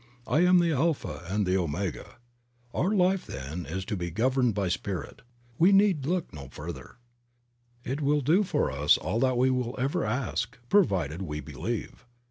[0.25, 2.15] "I am the Alpha and the Omega."
[2.73, 5.21] Our life, then, is to be governed by Spirit.
[5.59, 6.95] We need look no further.
[7.83, 12.03] It will do for us all that we will ever ask, provided we believe.